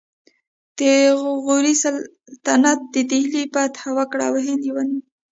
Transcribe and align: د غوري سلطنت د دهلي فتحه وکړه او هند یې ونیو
د 0.79 0.81
غوري 1.43 1.75
سلطنت 1.83 2.79
د 2.93 2.95
دهلي 3.11 3.43
فتحه 3.53 3.89
وکړه 3.97 4.23
او 4.29 4.35
هند 4.45 4.61
یې 4.67 4.71
ونیو 4.75 5.01